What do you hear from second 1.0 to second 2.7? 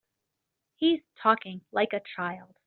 talking like a child.